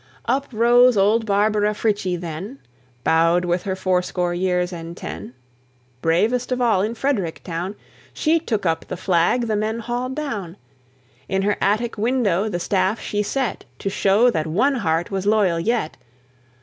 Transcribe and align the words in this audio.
Up 0.25 0.47
rose 0.51 0.97
old 0.97 1.27
Barbara 1.27 1.75
Frietchie 1.75 2.15
then, 2.19 2.57
Bowed 3.03 3.45
with 3.45 3.61
her 3.65 3.75
fourscore 3.75 4.33
years 4.33 4.73
and 4.73 4.97
ten, 4.97 5.35
Bravest 6.01 6.51
of 6.51 6.59
all 6.59 6.81
in 6.81 6.95
Frederick 6.95 7.43
town, 7.43 7.75
She 8.11 8.39
took 8.39 8.65
up 8.65 8.85
the 8.87 8.97
flag 8.97 9.41
the 9.41 9.55
men 9.55 9.77
hauled 9.81 10.15
down. 10.15 10.57
In 11.29 11.43
her 11.43 11.55
attic 11.61 11.99
window 11.99 12.49
the 12.49 12.59
staff 12.59 12.99
she 12.99 13.21
set, 13.21 13.65
To 13.77 13.91
show 13.91 14.31
that 14.31 14.47
one 14.47 14.77
heart 14.77 15.11
was 15.11 15.27
loyal 15.27 15.59
yet. 15.59 15.97